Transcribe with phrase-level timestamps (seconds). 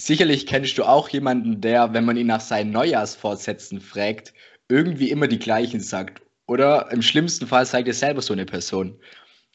[0.00, 4.32] Sicherlich kennst du auch jemanden, der, wenn man ihn nach seinen Neujahrsvorsätzen fragt,
[4.68, 6.22] irgendwie immer die gleichen sagt.
[6.46, 8.96] Oder im schlimmsten Fall sagt er selber so eine Person.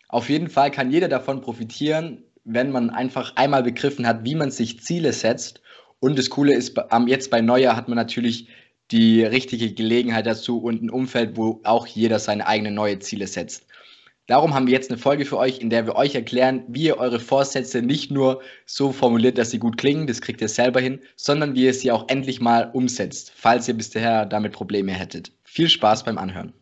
[0.09, 4.51] Auf jeden Fall kann jeder davon profitieren, wenn man einfach einmal begriffen hat, wie man
[4.51, 5.61] sich Ziele setzt.
[6.01, 8.49] Und das Coole ist, jetzt bei Neujahr hat man natürlich
[8.91, 13.65] die richtige Gelegenheit dazu und ein Umfeld, wo auch jeder seine eigenen neue Ziele setzt.
[14.26, 16.98] Darum haben wir jetzt eine Folge für euch, in der wir euch erklären, wie ihr
[16.98, 21.02] eure Vorsätze nicht nur so formuliert, dass sie gut klingen, das kriegt ihr selber hin,
[21.17, 25.34] sondern wie ihr sie auch endlich mal umsetzt, falls ihr bisher damit Probleme hättet.
[25.44, 26.54] Viel Spaß beim Anhören.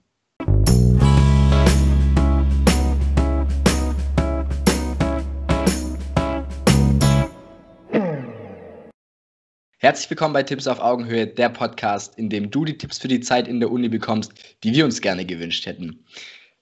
[9.77, 13.19] Herzlich willkommen bei Tipps auf Augenhöhe, der Podcast, in dem du die Tipps für die
[13.19, 16.03] Zeit in der Uni bekommst, die wir uns gerne gewünscht hätten.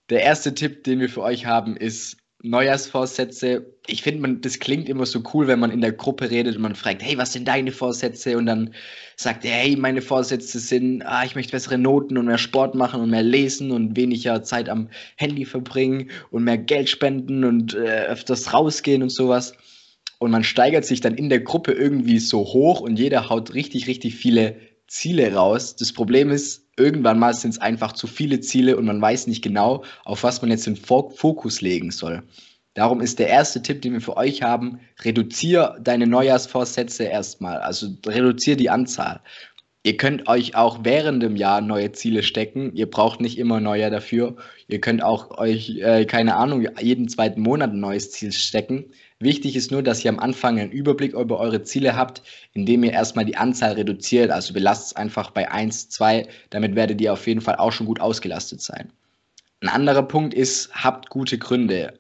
[0.09, 3.75] Der erste Tipp, den wir für euch haben, ist Neujahrsvorsätze.
[3.85, 6.75] Ich finde, das klingt immer so cool, wenn man in der Gruppe redet und man
[6.75, 8.37] fragt, hey, was sind deine Vorsätze?
[8.37, 8.73] Und dann
[9.17, 13.01] sagt er, hey, meine Vorsätze sind, ah, ich möchte bessere Noten und mehr Sport machen
[13.01, 18.05] und mehr lesen und weniger Zeit am Handy verbringen und mehr Geld spenden und äh,
[18.05, 19.53] öfters rausgehen und sowas.
[20.17, 23.87] Und man steigert sich dann in der Gruppe irgendwie so hoch und jeder haut richtig,
[23.87, 24.55] richtig viele
[24.87, 25.75] Ziele raus.
[25.75, 29.43] Das Problem ist, irgendwann mal sind es einfach zu viele Ziele und man weiß nicht
[29.43, 32.23] genau, auf was man jetzt den Fokus legen soll.
[32.73, 37.57] Darum ist der erste Tipp, den wir für euch haben, reduziere deine Neujahrsvorsätze erstmal.
[37.57, 39.21] Also reduziere die Anzahl.
[39.83, 42.75] Ihr könnt euch auch während dem Jahr neue Ziele stecken.
[42.75, 44.35] Ihr braucht nicht immer neue dafür.
[44.67, 48.91] Ihr könnt auch euch, äh, keine Ahnung, jeden zweiten Monat ein neues Ziel stecken.
[49.21, 52.93] Wichtig ist nur, dass ihr am Anfang einen Überblick über eure Ziele habt, indem ihr
[52.93, 54.31] erstmal die Anzahl reduziert.
[54.31, 56.25] Also belasst es einfach bei 1, 2.
[56.51, 58.93] Damit werdet ihr auf jeden Fall auch schon gut ausgelastet sein.
[59.59, 61.99] Ein anderer Punkt ist, habt gute Gründe.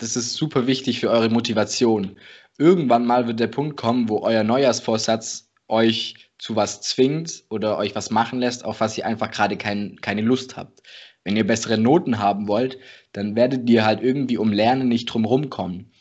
[0.00, 2.16] Das ist super wichtig für eure Motivation.
[2.58, 7.94] Irgendwann mal wird der Punkt kommen, wo euer Neujahrsvorsatz euch zu was zwingt oder euch
[7.94, 10.82] was machen lässt, auf was ihr einfach gerade kein, keine Lust habt.
[11.22, 12.78] Wenn ihr bessere Noten haben wollt,
[13.12, 15.92] dann werdet ihr halt irgendwie um Lernen nicht drum rumkommen.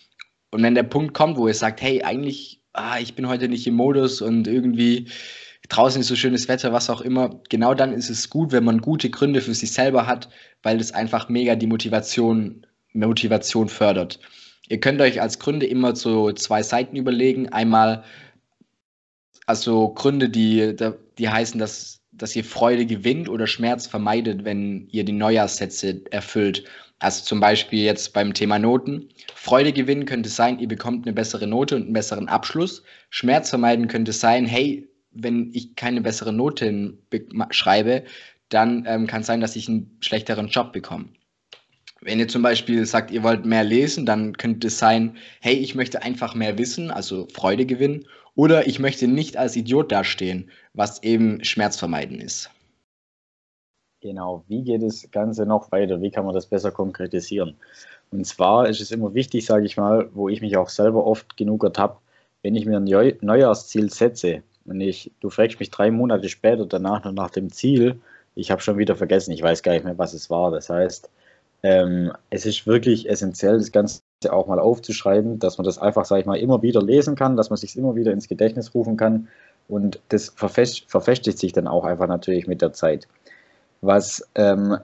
[0.55, 3.67] Und wenn der Punkt kommt, wo ihr sagt, hey, eigentlich, ah, ich bin heute nicht
[3.67, 5.09] im Modus und irgendwie
[5.67, 8.79] draußen ist so schönes Wetter, was auch immer, genau dann ist es gut, wenn man
[8.79, 10.29] gute Gründe für sich selber hat,
[10.63, 14.21] weil das einfach mega die Motivation, Motivation fördert.
[14.69, 17.49] Ihr könnt euch als Gründe immer so zwei Seiten überlegen.
[17.49, 18.05] Einmal
[19.45, 20.73] also Gründe, die,
[21.17, 26.63] die heißen, dass, dass ihr Freude gewinnt oder Schmerz vermeidet, wenn ihr die Neujahrssätze erfüllt.
[26.99, 29.09] Also zum Beispiel jetzt beim Thema Noten.
[29.33, 32.83] Freude gewinnen könnte sein, ihr bekommt eine bessere Note und einen besseren Abschluss.
[33.09, 36.97] Schmerz vermeiden könnte sein, hey, wenn ich keine bessere Note
[37.51, 38.03] schreibe,
[38.49, 41.09] dann ähm, kann es sein, dass ich einen schlechteren Job bekomme.
[42.01, 45.73] Wenn ihr zum Beispiel sagt, ihr wollt mehr lesen, dann könnte es sein, hey, ich
[45.73, 48.05] möchte einfach mehr wissen, also Freude gewinnen.
[48.35, 52.51] Oder ich möchte nicht als Idiot dastehen, was eben Schmerzvermeiden ist.
[54.01, 56.01] Genau, wie geht das Ganze noch weiter?
[56.01, 57.55] Wie kann man das besser konkretisieren?
[58.11, 61.37] Und zwar ist es immer wichtig, sage ich mal, wo ich mich auch selber oft
[61.37, 61.99] genug ertappe,
[62.43, 62.83] wenn ich mir ein
[63.21, 67.99] Neujahrsziel setze und ich, du fragst mich drei Monate später danach noch nach dem Ziel,
[68.35, 70.51] ich habe schon wieder vergessen, ich weiß gar nicht mehr, was es war.
[70.51, 71.09] Das heißt,
[71.63, 74.01] ähm, es ist wirklich essentiell, das Ganze
[74.31, 77.49] auch mal aufzuschreiben, dass man das einfach, sage ich mal, immer wieder lesen kann, dass
[77.49, 79.27] man sich immer wieder ins Gedächtnis rufen kann
[79.67, 83.07] und das verfestigt sich dann auch einfach natürlich mit der Zeit.
[83.81, 84.77] Was ähm,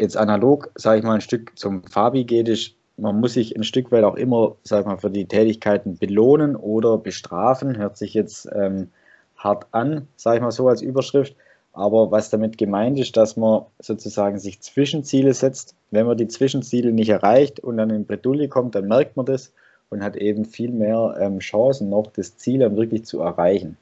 [0.00, 3.64] jetzt analog, sage ich mal, ein Stück zum Fabi geht, ist, man muss sich ein
[3.64, 7.76] Stück weit auch immer, sag ich mal, für die Tätigkeiten belohnen oder bestrafen.
[7.76, 8.88] Hört sich jetzt ähm,
[9.36, 11.36] hart an, sage ich mal so als Überschrift.
[11.72, 15.74] Aber was damit gemeint ist, dass man sozusagen sich Zwischenziele setzt.
[15.90, 19.52] Wenn man die Zwischenziele nicht erreicht und dann in Bredouille kommt, dann merkt man das
[19.90, 23.76] und hat eben viel mehr ähm, Chancen noch, das Ziel dann wirklich zu erreichen.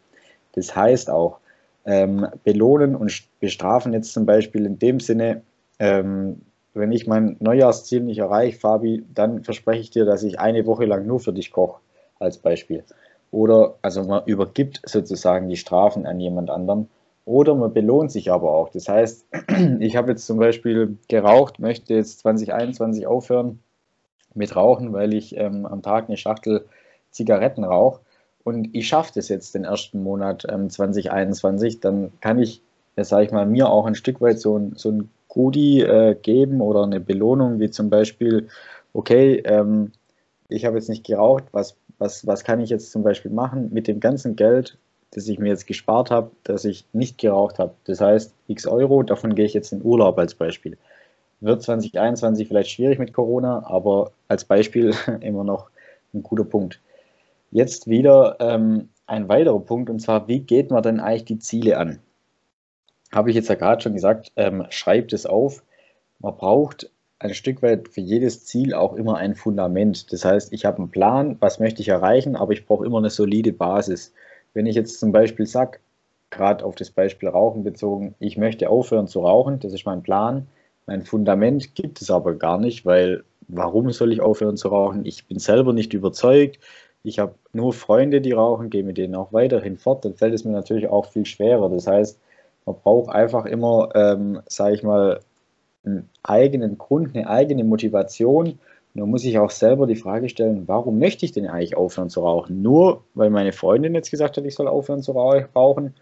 [0.53, 1.39] Das heißt auch,
[1.85, 5.43] ähm, belohnen und bestrafen jetzt zum Beispiel in dem Sinne,
[5.79, 6.43] ähm,
[6.75, 10.85] wenn ich mein Neujahrsziel nicht erreiche, Fabi, dann verspreche ich dir, dass ich eine Woche
[10.85, 11.81] lang nur für dich koche,
[12.19, 12.85] als Beispiel.
[13.31, 16.89] Oder also man übergibt sozusagen die Strafen an jemand anderen
[17.27, 18.71] oder man belohnt sich aber auch.
[18.71, 19.27] Das heißt,
[19.81, 23.59] ich habe jetzt zum Beispiel geraucht, möchte jetzt 2021 aufhören
[24.35, 26.65] mit Rauchen, weil ich ähm, am Tag eine Schachtel
[27.11, 28.01] Zigaretten rauche.
[28.45, 32.63] Und ich schaffe das jetzt den ersten Monat ähm, 2021, dann kann ich,
[32.97, 36.61] sage ich mal, mir auch ein Stück weit so ein, so ein Goodie äh, geben
[36.61, 38.49] oder eine Belohnung, wie zum Beispiel,
[38.93, 39.91] okay, ähm,
[40.49, 43.71] ich habe jetzt nicht geraucht, was, was, was kann ich jetzt zum Beispiel machen?
[43.73, 44.79] Mit dem ganzen Geld,
[45.17, 47.73] das ich mir jetzt gespart habe, dass ich nicht geraucht habe.
[47.85, 50.77] Das heißt, x Euro, davon gehe ich jetzt in Urlaub als Beispiel.
[51.41, 55.71] Wird 2021 vielleicht schwierig mit Corona, aber als Beispiel immer noch
[56.13, 56.81] ein guter Punkt.
[57.51, 61.79] Jetzt wieder, ähm, ein weiterer Punkt und zwar, wie geht man denn eigentlich die Ziele
[61.79, 61.99] an?
[63.11, 65.63] Habe ich jetzt ja gerade schon gesagt, ähm, schreibt es auf.
[66.19, 66.91] Man braucht
[67.21, 70.13] ein Stück weit für jedes Ziel auch immer ein Fundament.
[70.13, 73.09] Das heißt, ich habe einen Plan, was möchte ich erreichen, aber ich brauche immer eine
[73.09, 74.13] solide Basis.
[74.57, 75.81] Wenn ich jetzt zum Beispiel sage,
[76.31, 80.47] gerade auf das Beispiel Rauchen bezogen, ich möchte aufhören zu rauchen, das ist mein Plan.
[80.87, 85.05] Mein Fundament gibt es aber gar nicht, weil warum soll ich aufhören zu rauchen?
[85.05, 86.59] Ich bin selber nicht überzeugt.
[87.03, 90.07] Ich habe nur Freunde, die rauchen, gehe mit denen auch weiterhin fort.
[90.07, 91.69] Dann fällt es mir natürlich auch viel schwerer.
[91.69, 92.19] Das heißt,
[92.65, 95.21] man braucht einfach immer, ähm, sage ich mal,
[95.85, 98.59] einen eigenen Grund, eine eigene Motivation.
[98.97, 102.21] Da muss ich auch selber die Frage stellen, warum möchte ich denn eigentlich aufhören zu
[102.21, 102.63] rauchen?
[102.63, 105.95] Nur weil meine Freundin jetzt gesagt hat, ich soll aufhören zu rauchen.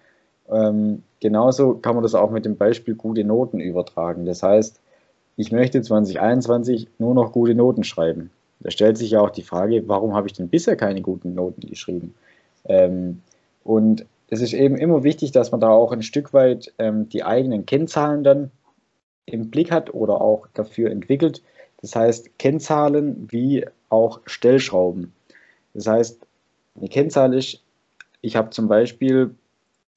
[0.48, 4.26] Ähm, genauso kann man das auch mit dem Beispiel gute Noten übertragen.
[4.26, 4.80] Das heißt,
[5.36, 8.30] ich möchte 2021 nur noch gute Noten schreiben.
[8.60, 11.66] Da stellt sich ja auch die Frage, warum habe ich denn bisher keine guten Noten
[11.66, 12.14] geschrieben?
[12.66, 13.22] Ähm,
[13.64, 17.24] und es ist eben immer wichtig, dass man da auch ein Stück weit ähm, die
[17.24, 18.52] eigenen Kennzahlen dann
[19.26, 21.42] im Blick hat oder auch dafür entwickelt.
[21.84, 25.12] Das heißt, Kennzahlen wie auch Stellschrauben.
[25.74, 26.26] Das heißt,
[26.78, 27.62] eine Kennzahl ist,
[28.22, 29.34] ich habe zum Beispiel,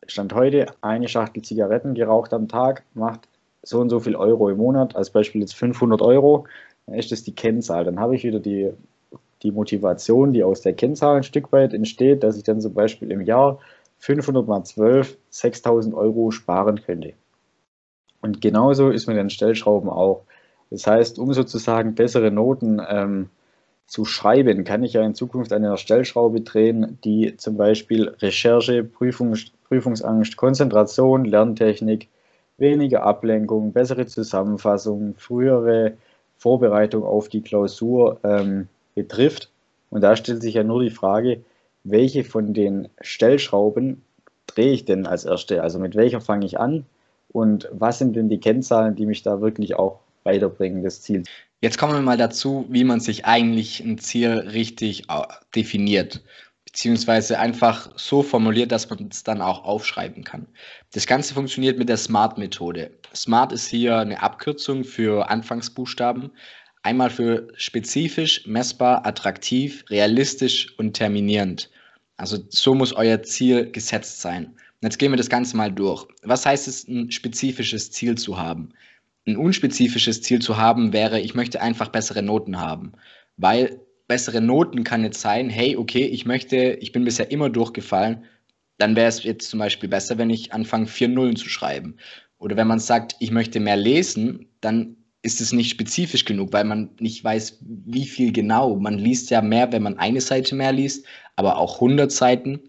[0.05, 3.29] Stand heute, eine Schachtel Zigaretten geraucht am Tag, macht
[3.63, 6.45] so und so viel Euro im Monat, als Beispiel jetzt 500 Euro,
[6.87, 7.85] dann ist das die Kennzahl.
[7.85, 8.73] Dann habe ich wieder die,
[9.43, 13.11] die Motivation, die aus der Kennzahl ein Stück weit entsteht, dass ich dann zum Beispiel
[13.11, 13.59] im Jahr
[13.99, 17.13] 500 mal 12 6000 Euro sparen könnte.
[18.19, 20.25] Und genauso ist mit den Stellschrauben auch.
[20.69, 23.29] Das heißt, um sozusagen bessere Noten ähm,
[23.87, 29.51] zu schreiben, kann ich ja in Zukunft eine Stellschraube drehen, die zum Beispiel Recherche, Prüfungs
[29.67, 32.07] Prüfungsangst, Konzentration, Lerntechnik,
[32.57, 35.93] weniger Ablenkung, bessere Zusammenfassung, frühere
[36.37, 39.49] Vorbereitung auf die Klausur ähm, betrifft.
[39.89, 41.41] Und da stellt sich ja nur die Frage,
[41.83, 44.01] welche von den Stellschrauben
[44.47, 45.61] drehe ich denn als erste?
[45.61, 46.85] Also mit welcher fange ich an?
[47.29, 51.23] Und was sind denn die Kennzahlen, die mich da wirklich auch weiterbringen, das Ziel?
[51.61, 55.23] Jetzt kommen wir mal dazu, wie man sich eigentlich ein Ziel richtig äh,
[55.55, 56.21] definiert
[56.77, 60.45] beziehungsweise einfach so formuliert, dass man es dann auch aufschreiben kann.
[60.91, 62.91] Das Ganze funktioniert mit der SMART-Methode.
[63.15, 66.29] SMART ist hier eine Abkürzung für Anfangsbuchstaben.
[66.83, 71.71] Einmal für spezifisch, messbar, attraktiv, realistisch und terminierend.
[72.17, 74.55] Also so muss euer Ziel gesetzt sein.
[74.81, 76.05] Jetzt gehen wir das Ganze mal durch.
[76.21, 78.69] Was heißt es, ein spezifisches Ziel zu haben?
[79.27, 82.93] Ein unspezifisches Ziel zu haben wäre, ich möchte einfach bessere Noten haben,
[83.35, 88.23] weil bessere Noten kann jetzt sein, hey, okay, ich möchte, ich bin bisher immer durchgefallen,
[88.77, 91.97] dann wäre es jetzt zum Beispiel besser, wenn ich anfange, vier Nullen zu schreiben.
[92.37, 96.63] Oder wenn man sagt, ich möchte mehr lesen, dann ist es nicht spezifisch genug, weil
[96.63, 98.75] man nicht weiß, wie viel genau.
[98.77, 102.61] Man liest ja mehr, wenn man eine Seite mehr liest, aber auch 100 Seiten.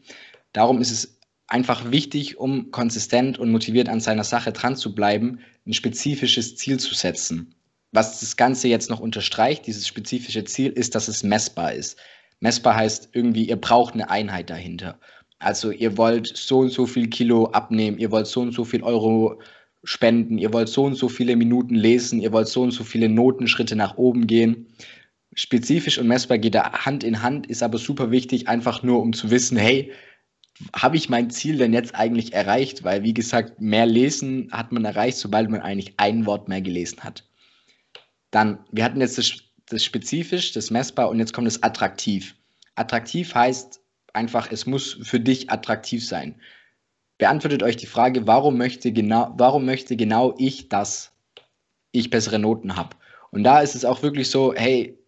[0.53, 1.18] Darum ist es
[1.49, 6.79] einfach wichtig, um konsistent und motiviert an seiner Sache dran zu bleiben, ein spezifisches Ziel
[6.79, 7.55] zu setzen
[7.93, 11.99] was das Ganze jetzt noch unterstreicht, dieses spezifische Ziel, ist, dass es messbar ist.
[12.41, 14.99] Messbar heißt irgendwie, ihr braucht eine Einheit dahinter.
[15.39, 18.83] Also ihr wollt so und so viel Kilo abnehmen, ihr wollt so und so viel
[18.83, 19.41] Euro
[19.85, 23.09] spenden, ihr wollt so und so viele Minuten lesen, ihr wollt so und so viele
[23.09, 24.67] Notenschritte nach oben gehen.
[25.35, 29.13] Spezifisch und messbar geht da Hand in Hand, ist aber super wichtig, einfach nur um
[29.13, 29.93] zu wissen, hey,
[30.75, 32.85] habe ich mein Ziel denn jetzt eigentlich erreicht?
[32.85, 37.03] Weil, wie gesagt, mehr lesen hat man erreicht, sobald man eigentlich ein Wort mehr gelesen
[37.03, 37.25] hat.
[38.31, 39.33] Dann, wir hatten jetzt das,
[39.69, 42.35] das spezifisch, das messbar und jetzt kommt das attraktiv.
[42.75, 43.81] Attraktiv heißt
[44.13, 46.41] einfach, es muss für dich attraktiv sein.
[47.19, 51.13] Beantwortet euch die Frage, warum möchte genau, warum möchte genau ich das,
[51.93, 52.97] ich bessere Noten habe.
[53.31, 54.99] Und da ist es auch wirklich so, hey,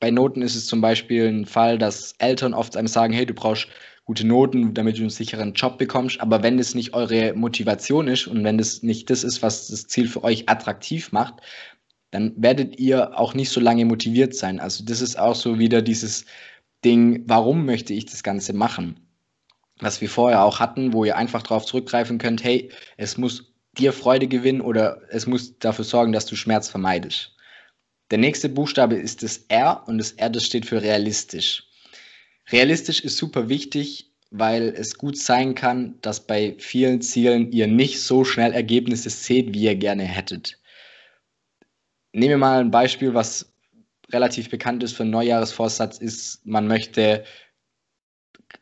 [0.00, 3.34] bei Noten ist es zum Beispiel ein Fall, dass Eltern oft einem sagen, hey, du
[3.34, 3.68] brauchst
[4.06, 6.20] gute Noten, damit du einen sicheren Job bekommst.
[6.20, 9.88] Aber wenn das nicht eure Motivation ist und wenn das nicht das ist, was das
[9.88, 11.34] Ziel für euch attraktiv macht,
[12.12, 14.60] dann werdet ihr auch nicht so lange motiviert sein.
[14.60, 16.24] Also das ist auch so wieder dieses
[16.84, 19.00] Ding, warum möchte ich das Ganze machen?
[19.80, 23.92] Was wir vorher auch hatten, wo ihr einfach darauf zurückgreifen könnt, hey, es muss dir
[23.92, 27.34] Freude gewinnen oder es muss dafür sorgen, dass du Schmerz vermeidest.
[28.12, 31.66] Der nächste Buchstabe ist das R und das R, das steht für realistisch.
[32.50, 38.00] Realistisch ist super wichtig, weil es gut sein kann, dass bei vielen Zielen ihr nicht
[38.00, 40.58] so schnell Ergebnisse seht, wie ihr gerne hättet
[42.16, 43.52] nehmen wir mal ein Beispiel, was
[44.10, 47.24] relativ bekannt ist für einen Neujahresvorsatz, ist, man möchte,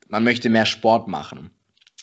[0.08, 1.50] man möchte mehr Sport machen.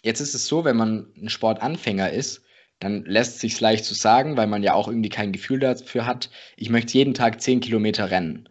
[0.02, 2.42] Jetzt ist es so, wenn man ein Sportanfänger ist,
[2.80, 6.06] dann lässt es sich leicht zu sagen, weil man ja auch irgendwie kein Gefühl dafür
[6.06, 8.50] hat, ich möchte jeden Tag 10 Kilometer rennen.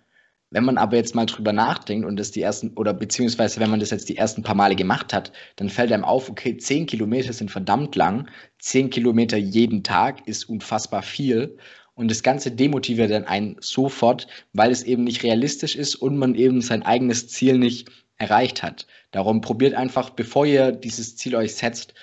[0.52, 3.78] Wenn man aber jetzt mal drüber nachdenkt und das die ersten, oder beziehungsweise wenn man
[3.78, 7.32] das jetzt die ersten paar Male gemacht hat, dann fällt einem auf, okay, 10 Kilometer
[7.32, 8.28] sind verdammt lang,
[8.58, 11.56] 10 Kilometer jeden Tag ist unfassbar viel
[11.94, 16.34] und das Ganze demotiviert dann einen sofort, weil es eben nicht realistisch ist und man
[16.34, 18.88] eben sein eigenes Ziel nicht erreicht hat.
[19.12, 21.94] Darum probiert einfach, bevor ihr dieses Ziel euch setzt,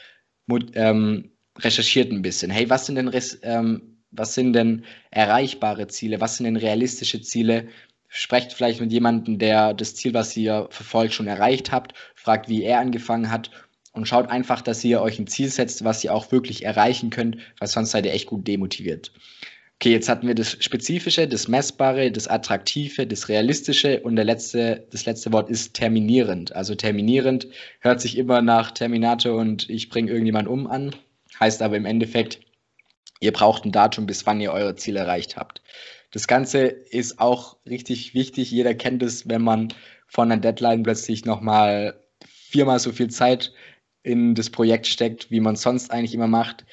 [0.73, 2.49] ähm, recherchiert ein bisschen.
[2.49, 3.11] Hey, was sind denn
[3.41, 6.21] ähm, was sind denn erreichbare Ziele?
[6.21, 7.67] Was sind denn realistische Ziele?
[8.09, 12.63] Sprecht vielleicht mit jemandem, der das Ziel, was ihr verfolgt, schon erreicht habt, fragt, wie
[12.63, 13.51] er angefangen hat
[13.91, 17.37] und schaut einfach, dass ihr euch ein Ziel setzt, was ihr auch wirklich erreichen könnt,
[17.59, 19.11] weil sonst seid ihr echt gut demotiviert.
[19.79, 24.87] Okay, jetzt hatten wir das Spezifische, das Messbare, das Attraktive, das Realistische und der letzte,
[24.91, 26.55] das letzte Wort ist terminierend.
[26.55, 27.47] Also terminierend
[27.79, 30.95] hört sich immer nach Terminator und ich bringe irgendjemand um an,
[31.39, 32.39] heißt aber im Endeffekt,
[33.19, 35.61] ihr braucht ein Datum, bis wann ihr euer Ziel erreicht habt.
[36.11, 38.51] Das Ganze ist auch richtig wichtig.
[38.51, 39.73] Jeder kennt es, wenn man
[40.07, 43.53] von einer Deadline plötzlich nochmal viermal so viel Zeit
[44.03, 46.65] in das Projekt steckt, wie man sonst eigentlich immer macht.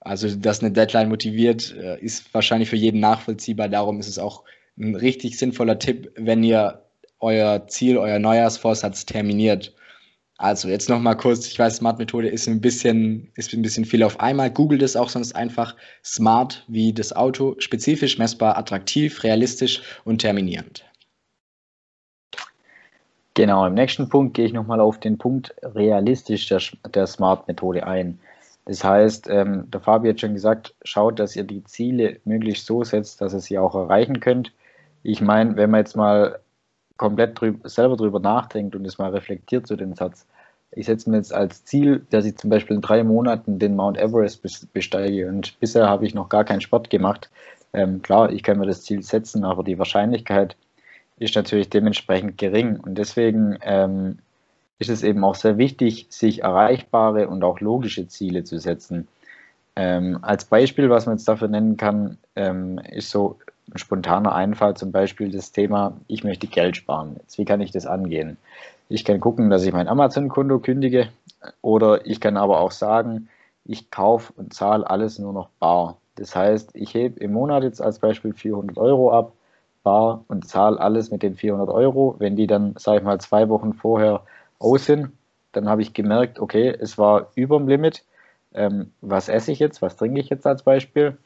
[0.00, 3.68] Also, dass eine Deadline motiviert, äh, ist wahrscheinlich für jeden nachvollziehbar.
[3.68, 4.44] Darum ist es auch
[4.76, 6.82] ein richtig sinnvoller Tipp, wenn ihr
[7.20, 9.74] euer Ziel, euer Neujahrsvorsatz terminiert.
[10.42, 14.02] Also jetzt noch mal kurz, ich weiß, Smart-Methode ist ein bisschen, ist ein bisschen viel
[14.02, 14.50] auf einmal.
[14.50, 20.84] Google das auch sonst einfach smart wie das Auto, spezifisch, messbar, attraktiv, realistisch und terminierend.
[23.34, 26.60] Genau, im nächsten Punkt gehe ich nochmal auf den Punkt realistisch der,
[26.92, 28.18] der Smart-Methode ein.
[28.64, 32.82] Das heißt, ähm, der Fabi hat schon gesagt, schaut, dass ihr die Ziele möglichst so
[32.82, 34.52] setzt, dass ihr sie auch erreichen könnt.
[35.04, 36.40] Ich meine, wenn man jetzt mal
[36.96, 40.26] komplett drüber, selber drüber nachdenkt und es mal reflektiert zu den Satz,
[40.72, 43.98] ich setze mir jetzt als Ziel, dass ich zum Beispiel in drei Monaten den Mount
[43.98, 47.30] Everest besteige und bisher habe ich noch gar keinen Sport gemacht.
[47.72, 50.56] Ähm, klar, ich kann mir das Ziel setzen, aber die Wahrscheinlichkeit
[51.18, 54.18] ist natürlich dementsprechend gering und deswegen ähm,
[54.78, 59.06] ist es eben auch sehr wichtig, sich erreichbare und auch logische Ziele zu setzen.
[59.76, 63.38] Ähm, als Beispiel, was man jetzt dafür nennen kann, ähm, ist so
[63.72, 67.16] ein spontaner Einfall zum Beispiel das Thema, ich möchte Geld sparen.
[67.20, 68.36] Jetzt, wie kann ich das angehen?
[68.92, 71.08] Ich kann gucken, dass ich mein Amazon-Konto kündige
[71.62, 73.30] oder ich kann aber auch sagen,
[73.64, 75.96] ich kaufe und zahle alles nur noch bar.
[76.16, 79.32] Das heißt, ich hebe im Monat jetzt als Beispiel 400 Euro ab,
[79.82, 82.16] bar und zahle alles mit den 400 Euro.
[82.18, 84.24] Wenn die dann, sage ich mal, zwei Wochen vorher
[84.58, 85.08] aus sind,
[85.52, 88.04] dann habe ich gemerkt, okay, es war über dem Limit.
[88.52, 89.80] Ähm, was esse ich jetzt?
[89.80, 91.16] Was trinke ich jetzt als Beispiel?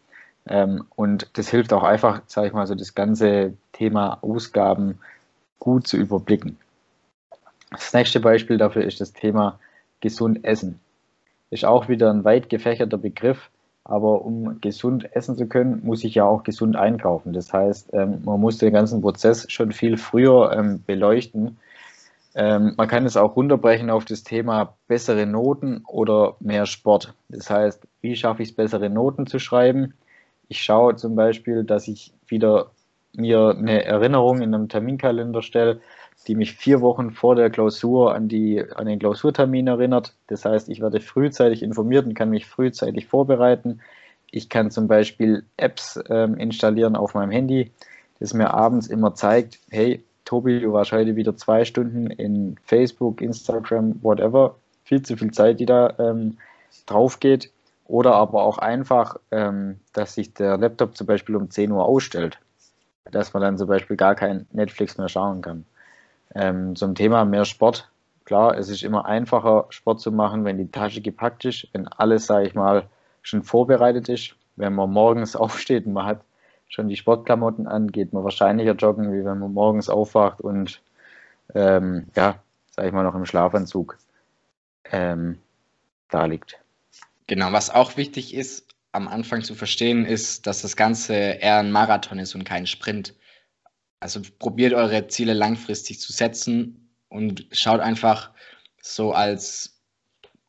[0.47, 5.01] Ähm, und das hilft auch einfach, sage ich mal, so das ganze Thema Ausgaben
[5.59, 6.59] gut zu überblicken.
[7.71, 9.59] Das nächste Beispiel dafür ist das Thema
[10.01, 10.81] gesund essen.
[11.51, 13.51] Ist auch wieder ein weit gefächerter Begriff,
[13.85, 17.33] aber um gesund essen zu können, muss ich ja auch gesund einkaufen.
[17.33, 21.59] Das heißt, ähm, man muss den ganzen Prozess schon viel früher ähm, beleuchten
[22.37, 27.15] ähm, man kann es auch runterbrechen auf das Thema bessere Noten oder mehr Sport.
[27.31, 29.95] Das heißt, wie schaffe ich es, bessere Noten zu schreiben?
[30.49, 32.73] Ich schaue zum Beispiel, dass ich wieder
[33.13, 35.81] mir eine Erinnerung in einem Terminkalender stelle,
[36.27, 40.15] die mich vier Wochen vor der Klausur an, die, an den Klausurtermin erinnert.
[40.27, 43.81] Das heißt, ich werde frühzeitig informiert und kann mich frühzeitig vorbereiten.
[44.31, 47.71] Ich kann zum Beispiel Apps ähm, installieren auf meinem Handy,
[48.19, 53.23] das mir abends immer zeigt, hey, Tobi, du warst heute wieder zwei Stunden in Facebook,
[53.23, 54.57] Instagram, whatever.
[54.85, 56.39] Viel zu viel Zeit, die da ähm,
[56.87, 57.53] drauf geht.
[57.87, 62.41] Oder aber auch einfach, ähm, dass sich der Laptop zum Beispiel um 10 Uhr ausstellt.
[63.11, 65.65] Dass man dann zum Beispiel gar kein Netflix mehr schauen kann.
[66.35, 67.89] Ähm, zum Thema mehr Sport.
[68.25, 72.27] Klar, es ist immer einfacher, Sport zu machen, wenn die Tasche gepackt ist, wenn alles,
[72.27, 72.89] sage ich mal,
[73.23, 74.35] schon vorbereitet ist.
[74.57, 76.21] Wenn man morgens aufsteht und man hat
[76.69, 80.81] schon die Sportklamotten an, geht man wahrscheinlicher joggen, wie wenn man morgens aufwacht und
[81.55, 83.97] ähm, ja, sag ich mal, noch im Schlafanzug
[84.91, 85.39] ähm,
[86.11, 86.59] da liegt.
[87.27, 91.73] Genau, was auch wichtig ist, am Anfang zu verstehen, ist, dass das Ganze eher ein
[91.73, 93.15] Marathon ist und kein Sprint.
[94.01, 98.33] Also probiert eure Ziele langfristig zu setzen und schaut einfach
[98.83, 99.81] so als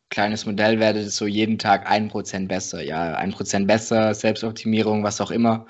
[0.09, 2.81] kleines Modell werdet es so jeden Tag ein Prozent besser.
[2.83, 5.67] Ja, ein Prozent besser, Selbstoptimierung, was auch immer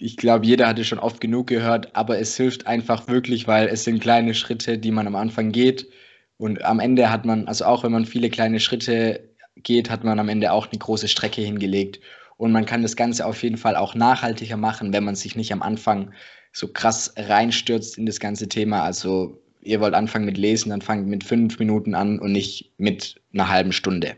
[0.00, 3.84] ich glaube, jeder hatte schon oft genug gehört, aber es hilft einfach wirklich, weil es
[3.84, 5.88] sind kleine Schritte, die man am Anfang geht.
[6.36, 9.27] Und am Ende hat man, also auch wenn man viele kleine Schritte
[9.62, 12.00] geht, hat man am Ende auch eine große Strecke hingelegt.
[12.36, 15.52] Und man kann das Ganze auf jeden Fall auch nachhaltiger machen, wenn man sich nicht
[15.52, 16.12] am Anfang
[16.52, 18.82] so krass reinstürzt in das ganze Thema.
[18.82, 23.20] Also ihr wollt anfangen mit Lesen, dann fangt mit fünf Minuten an und nicht mit
[23.32, 24.16] einer halben Stunde.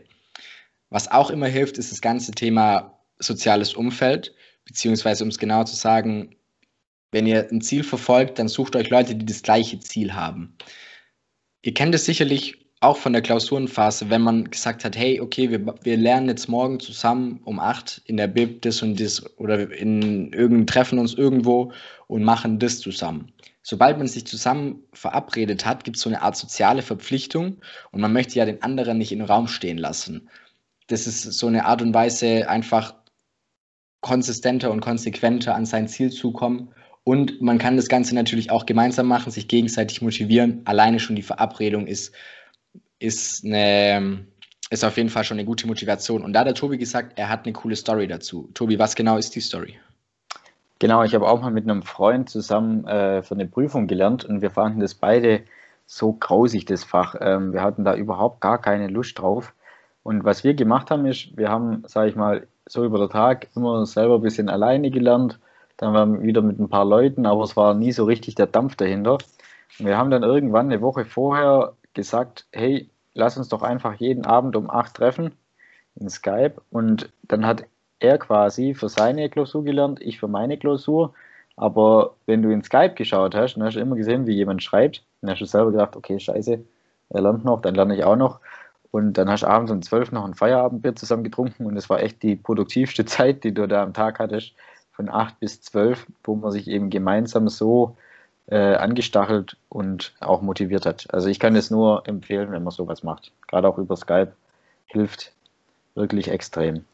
[0.89, 4.33] Was auch immer hilft, ist das ganze Thema soziales Umfeld
[4.65, 6.35] beziehungsweise um es genau zu sagen,
[7.11, 10.55] wenn ihr ein Ziel verfolgt, dann sucht euch Leute, die das gleiche Ziel haben.
[11.61, 15.75] Ihr kennt es sicherlich auch von der Klausurenphase, wenn man gesagt hat, hey, okay, wir,
[15.83, 20.33] wir lernen jetzt morgen zusammen um acht in der Bib das und das oder in
[20.33, 21.71] irgendein treffen uns irgendwo
[22.07, 23.31] und machen das zusammen.
[23.61, 27.57] Sobald man sich zusammen verabredet hat, gibt es so eine Art soziale Verpflichtung
[27.91, 30.27] und man möchte ja den anderen nicht den Raum stehen lassen.
[30.87, 32.95] Das ist so eine Art und Weise, einfach
[34.01, 36.69] konsistenter und konsequenter an sein Ziel zu kommen.
[37.03, 40.61] Und man kann das Ganze natürlich auch gemeinsam machen, sich gegenseitig motivieren.
[40.65, 42.11] Alleine schon die Verabredung ist
[43.01, 44.25] ist, eine,
[44.69, 46.23] ist auf jeden Fall schon eine gute Motivation.
[46.23, 48.49] Und da hat der Tobi gesagt, er hat eine coole Story dazu.
[48.53, 49.75] Tobi, was genau ist die Story?
[50.79, 54.41] Genau, ich habe auch mal mit einem Freund zusammen äh, für eine Prüfung gelernt und
[54.41, 55.41] wir fanden das beide
[55.85, 57.15] so grausig, das Fach.
[57.19, 59.53] Ähm, wir hatten da überhaupt gar keine Lust drauf.
[60.03, 63.47] Und was wir gemacht haben, ist, wir haben, sage ich mal, so über den Tag
[63.55, 65.39] immer selber ein bisschen alleine gelernt.
[65.77, 68.47] Dann waren wir wieder mit ein paar Leuten, aber es war nie so richtig der
[68.47, 69.13] Dampf dahinter.
[69.79, 74.25] Und wir haben dann irgendwann eine Woche vorher gesagt, hey, lass uns doch einfach jeden
[74.25, 75.31] Abend um 8 treffen
[75.95, 76.55] in Skype.
[76.69, 77.65] Und dann hat
[77.99, 81.13] er quasi für seine Klausur gelernt, ich für meine Klausur.
[81.55, 85.03] Aber wenn du in Skype geschaut hast, dann hast du immer gesehen, wie jemand schreibt.
[85.21, 86.59] Dann hast du selber gedacht, okay, scheiße,
[87.09, 88.39] er lernt noch, dann lerne ich auch noch.
[88.91, 92.01] Und dann hast du abends um 12 noch ein Feierabendbier zusammen getrunken und es war
[92.01, 94.53] echt die produktivste Zeit, die du da am Tag hattest,
[94.91, 97.95] von 8 bis 12, wo man sich eben gemeinsam so
[98.51, 101.11] äh, angestachelt und auch motiviert hat.
[101.13, 103.31] Also ich kann es nur empfehlen, wenn man sowas macht.
[103.47, 104.33] Gerade auch über Skype
[104.85, 105.31] hilft
[105.95, 106.85] wirklich extrem.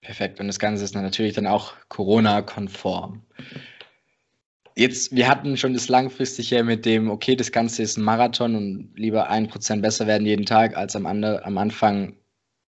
[0.00, 0.40] Perfekt.
[0.40, 3.22] Und das Ganze ist natürlich dann auch Corona-konform.
[4.76, 8.92] Jetzt, wir hatten schon das langfristige mit dem, okay, das Ganze ist ein Marathon und
[8.96, 12.16] lieber ein Prozent besser werden jeden Tag, als am, andre, am Anfang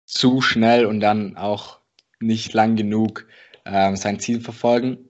[0.05, 1.79] zu schnell und dann auch
[2.19, 3.25] nicht lang genug
[3.65, 5.09] äh, sein Ziel verfolgen.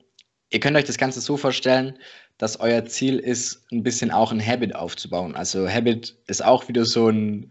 [0.52, 1.98] Ihr könnt euch das Ganze so vorstellen,
[2.44, 5.34] dass euer Ziel ist, ein bisschen auch ein Habit aufzubauen.
[5.34, 7.50] Also Habit ist auch wieder so ein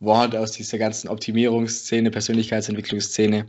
[0.00, 3.46] Wort aus dieser ganzen Optimierungsszene, Persönlichkeitsentwicklungsszene,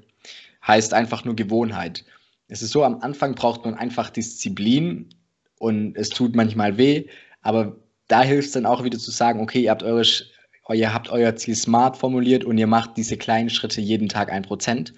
[0.67, 2.06] heißt einfach nur Gewohnheit.
[2.48, 5.10] Es ist so, am Anfang braucht man einfach Disziplin
[5.58, 7.06] und es tut manchmal weh,
[7.41, 7.76] aber
[8.08, 10.06] da hilft es dann auch wieder zu sagen, okay, ihr habt, eure,
[10.74, 14.44] ihr habt euer Ziel smart formuliert und ihr macht diese kleinen Schritte jeden Tag ein
[14.44, 14.94] Prozent.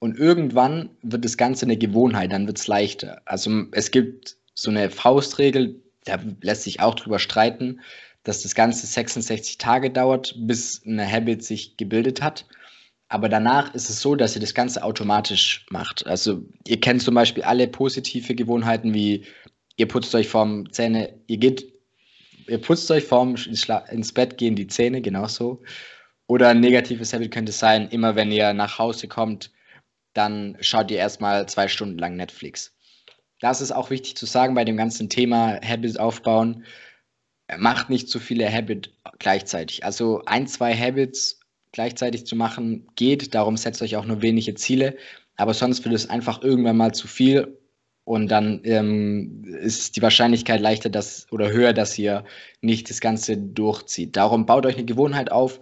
[0.00, 3.22] Und irgendwann wird das Ganze eine Gewohnheit, dann wird es leichter.
[3.26, 7.80] Also es gibt so eine Faustregel, da lässt sich auch drüber streiten,
[8.22, 12.46] dass das Ganze 66 Tage dauert, bis eine Habit sich gebildet hat.
[13.08, 16.06] Aber danach ist es so, dass ihr das Ganze automatisch macht.
[16.06, 19.24] Also ihr kennt zum Beispiel alle positive Gewohnheiten wie
[19.76, 21.72] ihr putzt euch vorm Zähne, ihr geht,
[22.46, 25.62] ihr putzt euch vorm ins Bett gehen die Zähne, genauso.
[26.26, 29.50] Oder ein negatives Habit könnte sein, immer wenn ihr nach Hause kommt,
[30.12, 32.76] dann schaut ihr erstmal zwei Stunden lang Netflix
[33.40, 36.64] das ist auch wichtig zu sagen bei dem ganzen Thema Habit aufbauen.
[37.58, 39.84] Macht nicht zu viele Habits gleichzeitig.
[39.84, 41.40] Also ein, zwei Habits
[41.72, 43.34] gleichzeitig zu machen geht.
[43.34, 44.96] Darum setzt euch auch nur wenige Ziele.
[45.36, 47.56] Aber sonst wird es einfach irgendwann mal zu viel
[48.04, 52.24] und dann ähm, ist die Wahrscheinlichkeit leichter dass, oder höher, dass ihr
[52.60, 54.16] nicht das Ganze durchzieht.
[54.16, 55.60] Darum baut euch eine Gewohnheit auf,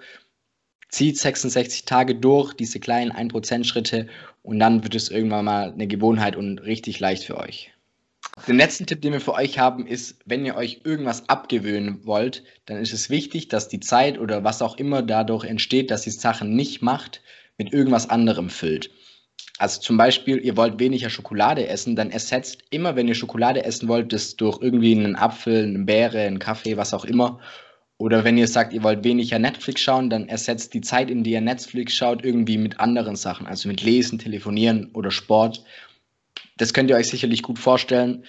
[0.89, 4.07] zieht 66 Tage durch, diese kleinen 1% Schritte
[4.49, 7.71] und dann wird es irgendwann mal eine Gewohnheit und richtig leicht für euch.
[8.47, 12.45] Den letzten Tipp, den wir für euch haben, ist, wenn ihr euch irgendwas abgewöhnen wollt,
[12.65, 16.13] dann ist es wichtig, dass die Zeit oder was auch immer dadurch entsteht, dass ihr
[16.13, 17.21] Sachen nicht macht,
[17.59, 18.91] mit irgendwas anderem füllt.
[19.59, 23.87] Also zum Beispiel, ihr wollt weniger Schokolade essen, dann ersetzt immer, wenn ihr Schokolade essen
[23.87, 27.39] wollt, das durch irgendwie einen Apfel, eine Beere, einen Kaffee, was auch immer
[27.99, 31.35] oder wenn ihr sagt, ihr wollt weniger Netflix schauen, dann ersetzt die Zeit, in der
[31.35, 35.65] ihr Netflix schaut, irgendwie mit anderen Sachen, also mit Lesen, Telefonieren oder Sport.
[36.57, 38.25] Das könnt ihr euch sicherlich gut vorstellen.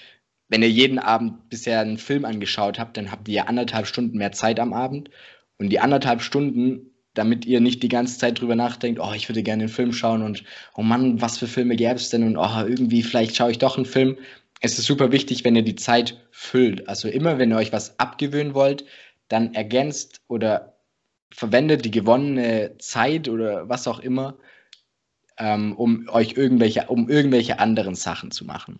[0.47, 4.17] Wenn ihr jeden Abend bisher einen Film angeschaut habt, dann habt ihr ja anderthalb Stunden
[4.17, 5.11] mehr Zeit am Abend.
[5.59, 9.43] Und die anderthalb Stunden, damit ihr nicht die ganze Zeit drüber nachdenkt, oh, ich würde
[9.43, 12.65] gerne einen Film schauen und oh Mann, was für Filme gäbe es denn und oh,
[12.65, 14.17] irgendwie, vielleicht schaue ich doch einen Film.
[14.61, 16.87] Es ist super wichtig, wenn ihr die Zeit füllt.
[16.87, 18.85] Also immer, wenn ihr euch was abgewöhnen wollt,
[19.29, 20.75] dann ergänzt oder
[21.31, 24.37] verwendet die gewonnene Zeit oder was auch immer,
[25.37, 28.79] ähm, um euch irgendwelche, um irgendwelche anderen Sachen zu machen.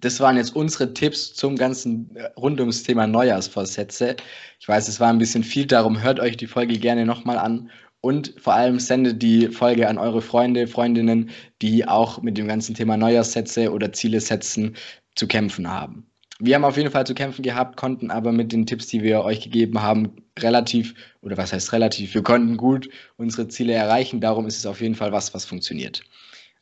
[0.00, 4.16] Das waren jetzt unsere Tipps zum ganzen äh, rund ums Thema Neujahrsvorsätze.
[4.58, 7.70] Ich weiß, es war ein bisschen viel, darum hört euch die Folge gerne nochmal an
[8.00, 12.74] und vor allem sendet die Folge an eure Freunde, Freundinnen, die auch mit dem ganzen
[12.74, 14.76] Thema Neujahrssätze oder Ziele setzen
[15.16, 16.09] zu kämpfen haben
[16.40, 19.22] wir haben auf jeden Fall zu kämpfen gehabt, konnten aber mit den Tipps, die wir
[19.22, 24.20] euch gegeben haben, relativ, oder was heißt relativ, wir konnten gut unsere Ziele erreichen.
[24.20, 26.02] Darum ist es auf jeden Fall was, was funktioniert.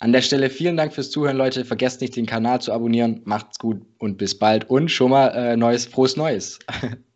[0.01, 1.65] An der Stelle vielen Dank fürs Zuhören, Leute.
[1.65, 3.21] Vergesst nicht, den Kanal zu abonnieren.
[3.25, 4.69] Macht's gut und bis bald.
[4.71, 6.59] Und schon mal äh, neues, frohes Neues.